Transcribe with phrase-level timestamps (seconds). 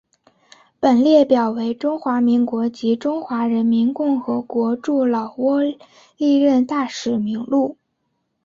[0.79, 5.77] 本列表为中华民国及中华人民共和国驻老挝
[6.17, 7.77] 历任大使名录。